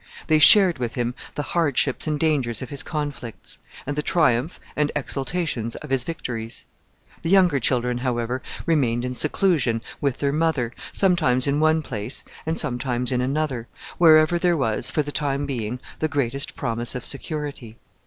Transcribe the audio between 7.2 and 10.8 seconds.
The younger children, however, remained in seclusion with their mother,